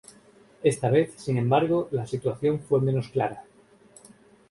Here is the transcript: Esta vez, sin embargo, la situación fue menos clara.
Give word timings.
Esta 0.63 0.89
vez, 0.89 1.13
sin 1.17 1.37
embargo, 1.37 1.87
la 1.91 2.07
situación 2.07 2.59
fue 2.61 2.81
menos 2.81 3.09
clara. 3.09 3.43